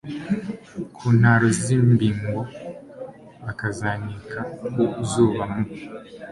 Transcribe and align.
ku 0.95 1.05
ntaro 1.17 1.47
z 1.61 1.63
imbingo 1.77 2.37
bakazanika 3.43 4.39
ku 4.91 4.99
zuba 5.11 5.43
mu 5.51 5.63